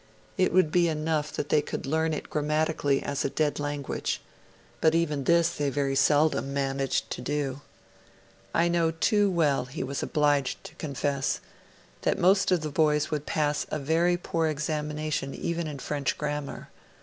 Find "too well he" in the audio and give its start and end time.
8.89-9.83